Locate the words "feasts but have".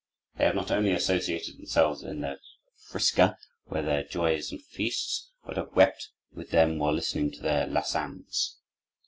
4.59-5.75